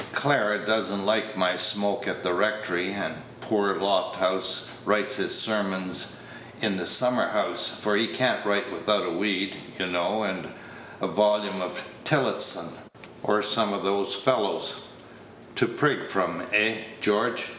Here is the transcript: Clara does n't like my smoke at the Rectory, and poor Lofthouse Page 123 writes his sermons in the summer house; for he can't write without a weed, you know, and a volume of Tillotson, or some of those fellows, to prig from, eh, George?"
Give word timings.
Clara 0.13 0.65
does 0.65 0.91
n't 0.91 1.05
like 1.05 1.37
my 1.37 1.55
smoke 1.55 2.07
at 2.07 2.23
the 2.23 2.33
Rectory, 2.33 2.91
and 2.91 3.13
poor 3.39 3.75
Lofthouse 3.75 4.65
Page 4.65 4.81
123 4.83 4.95
writes 4.95 5.15
his 5.17 5.39
sermons 5.39 6.17
in 6.63 6.75
the 6.77 6.87
summer 6.87 7.27
house; 7.29 7.67
for 7.69 7.95
he 7.95 8.07
can't 8.07 8.43
write 8.43 8.71
without 8.73 9.05
a 9.05 9.11
weed, 9.11 9.55
you 9.77 9.85
know, 9.85 10.23
and 10.23 10.47
a 11.01 11.07
volume 11.07 11.61
of 11.61 11.83
Tillotson, 12.03 12.69
or 13.21 13.43
some 13.43 13.73
of 13.73 13.83
those 13.83 14.15
fellows, 14.15 14.87
to 15.53 15.67
prig 15.67 16.03
from, 16.07 16.47
eh, 16.51 16.77
George?" 16.99 17.43